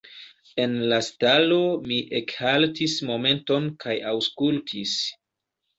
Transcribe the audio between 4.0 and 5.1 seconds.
aŭskultis.